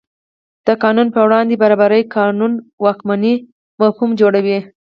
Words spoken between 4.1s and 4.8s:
جوړوي.